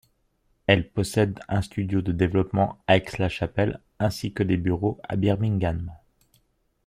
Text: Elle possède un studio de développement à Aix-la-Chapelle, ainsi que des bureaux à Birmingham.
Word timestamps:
Elle 0.65 0.89
possède 0.89 1.39
un 1.47 1.61
studio 1.61 2.01
de 2.01 2.11
développement 2.11 2.79
à 2.87 2.97
Aix-la-Chapelle, 2.97 3.79
ainsi 3.99 4.33
que 4.33 4.41
des 4.41 4.57
bureaux 4.57 4.99
à 5.07 5.15
Birmingham. 5.15 5.91